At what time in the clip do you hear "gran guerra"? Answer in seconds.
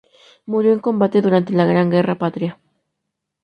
1.65-2.15